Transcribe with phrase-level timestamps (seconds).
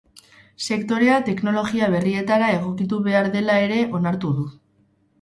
[0.67, 4.53] Sektorea teknologia berrietara egokitu behar dela ere onartu du.